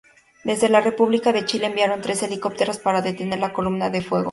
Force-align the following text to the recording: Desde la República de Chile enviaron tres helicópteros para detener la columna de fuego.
Desde 0.43 0.67
la 0.67 0.81
República 0.81 1.31
de 1.31 1.45
Chile 1.45 1.67
enviaron 1.67 2.01
tres 2.01 2.23
helicópteros 2.23 2.79
para 2.79 3.03
detener 3.03 3.37
la 3.37 3.53
columna 3.53 3.91
de 3.91 4.01
fuego. 4.01 4.19